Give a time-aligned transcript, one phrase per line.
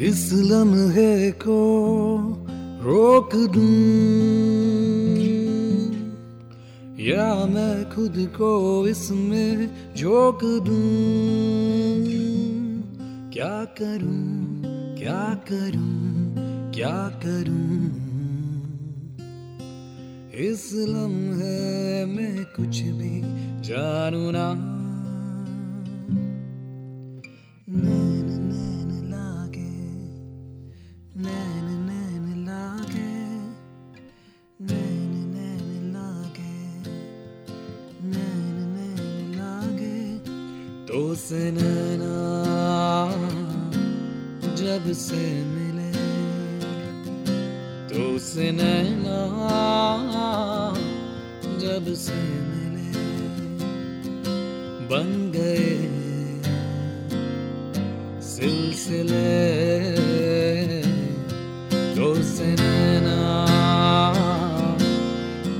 [0.00, 1.58] इस लम्हे को
[2.82, 4.26] रोक दूँ।
[7.06, 10.92] या मैं खुद को इसमें झोंक दूँ।
[13.32, 14.62] क्या करूँ
[14.98, 16.34] क्या करूँ
[16.72, 18.06] क्या करूँ?
[20.34, 23.20] इस लम्हे में कुछ भी
[23.62, 24.75] जानू ना।
[41.16, 41.50] से
[44.56, 45.92] जब से मिले।
[47.88, 49.18] तो से नैना
[51.60, 52.14] जब से
[52.50, 52.92] मिले।
[54.90, 55.76] बन गए
[58.20, 59.56] सिलसिले।
[61.96, 63.46] तो से नैना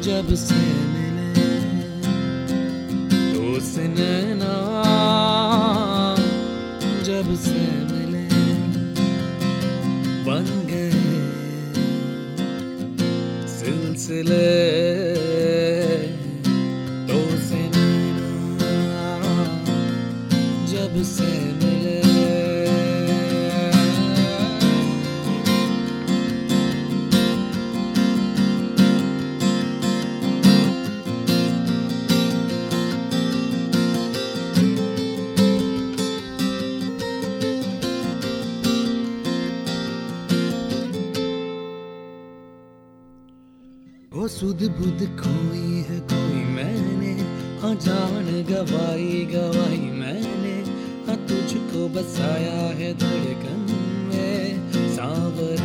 [0.00, 0.73] जब से
[14.04, 15.16] सिलसिले
[17.08, 17.62] तो से
[20.72, 21.02] जब
[44.28, 47.12] सुध बुध खोई है कोई मैंने।
[47.60, 50.54] हाँ जान गवाई गवाई मैंने।
[51.06, 53.66] हाँ तुझको बसाया है धड़कन
[54.08, 55.62] में सांवर।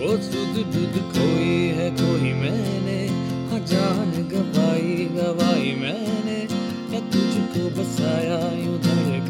[0.00, 3.00] वो सुध बुध खोई है कोई मैंने।
[3.50, 6.38] हाँ जान गवाई गवाई मैंने।
[6.92, 9.23] हाँ तुझको बसाया यूँ धड़कन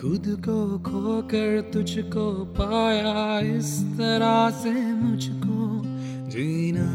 [0.00, 2.22] खुद को खोकर तुझको
[2.58, 5.58] पाया, इस तरह से मुझको
[6.32, 6.86] जीना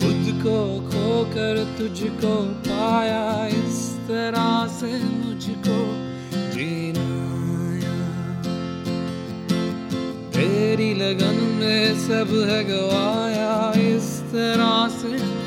[0.00, 0.58] खुद को
[0.88, 2.34] खोकर तुझको
[2.66, 5.78] पाया, इस तरह से मुझको
[6.50, 7.08] जीना
[10.34, 15.37] तेरी लगन में सब है गवाया, इस तरह से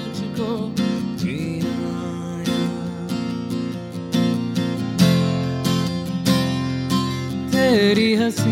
[7.91, 8.51] तेरी हँसी,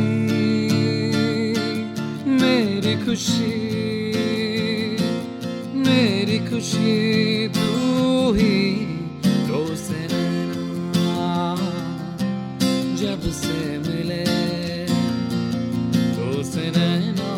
[2.40, 3.52] मेरी खुशी
[5.84, 8.58] मेरी खुशी तू ही
[9.48, 10.02] तो से
[13.02, 13.56] जब से
[13.88, 14.26] मिले
[16.18, 17.32] तो से नैना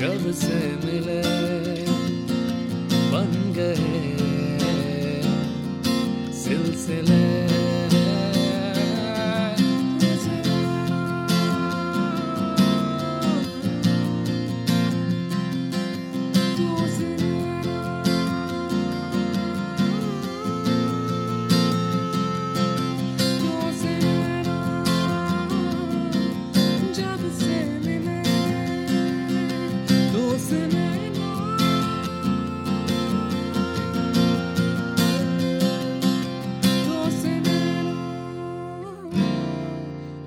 [0.00, 1.20] जब से मिले
[3.12, 4.00] बन गए
[6.42, 7.17] सिलसिले।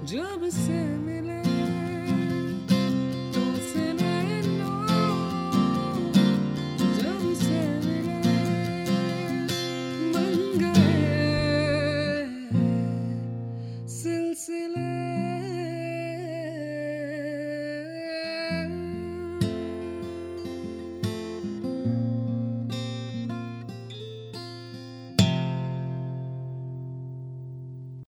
[0.10, 1.21] जब से मिले